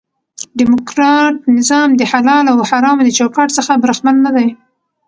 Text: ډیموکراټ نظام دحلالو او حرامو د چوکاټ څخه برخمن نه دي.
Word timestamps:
ډیموکراټ 0.59 1.35
نظام 1.57 1.89
دحلالو 2.01 2.51
او 2.55 2.59
حرامو 2.69 3.03
د 3.05 3.09
چوکاټ 3.17 3.49
څخه 3.57 3.81
برخمن 3.83 4.15
نه 4.25 4.31
دي. 4.35 4.47